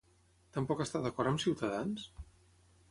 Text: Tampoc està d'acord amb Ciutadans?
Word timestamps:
Tampoc 0.55 0.81
està 0.85 1.03
d'acord 1.03 1.33
amb 1.33 1.45
Ciutadans? 1.47 2.09